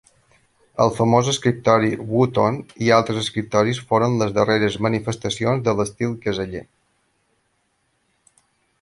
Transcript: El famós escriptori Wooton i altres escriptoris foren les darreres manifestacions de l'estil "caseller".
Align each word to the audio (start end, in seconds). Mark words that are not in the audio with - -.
El 0.85 0.93
famós 0.99 1.27
escriptori 1.33 1.91
Wooton 2.13 2.57
i 2.87 2.89
altres 2.97 3.21
escriptoris 3.25 3.83
foren 3.93 4.19
les 4.23 4.35
darreres 4.41 4.81
manifestacions 4.89 5.65
de 5.69 5.79
l'estil 5.81 6.19
"caseller". 6.27 6.67